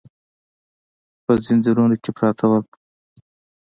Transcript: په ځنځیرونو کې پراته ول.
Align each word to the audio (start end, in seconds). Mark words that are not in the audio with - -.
په 1.25 1.33
ځنځیرونو 1.45 1.95
کې 2.03 2.11
پراته 2.17 2.45
ول. 2.49 2.63